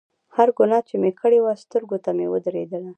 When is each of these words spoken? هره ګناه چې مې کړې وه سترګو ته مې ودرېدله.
هره 0.35 0.51
ګناه 0.57 0.81
چې 0.87 0.95
مې 1.01 1.11
کړې 1.19 1.39
وه 1.41 1.53
سترګو 1.63 1.97
ته 2.03 2.09
مې 2.17 2.25
ودرېدله. 2.29 2.89